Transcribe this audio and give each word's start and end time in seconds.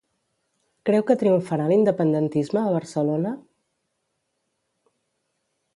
Creu 0.89 1.03
que 1.09 1.15
triomfarà 1.23 1.67
l'independentisme 1.71 2.63
a 2.63 2.75
Barcelona? 2.77 3.35